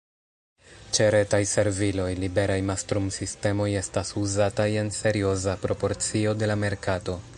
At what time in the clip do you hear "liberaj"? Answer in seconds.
2.23-2.57